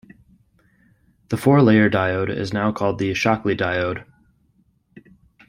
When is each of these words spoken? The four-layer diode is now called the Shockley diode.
The 1.29 1.37
four-layer 1.37 1.87
diode 1.87 2.35
is 2.35 2.51
now 2.51 2.71
called 2.71 2.97
the 2.97 3.13
Shockley 3.13 3.55
diode. 3.55 4.03